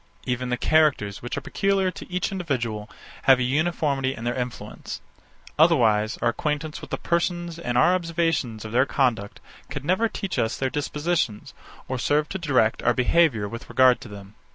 [0.25, 2.89] Even the characters, which are peculiar to each individual,
[3.25, 4.99] have a uniformity in their influence;
[5.59, 10.39] otherwise our acquaintance with the persons and our observation of their conduct could never teach
[10.39, 11.53] us their dispositions,
[11.87, 14.33] or serve to direct our behaviour with regard to them.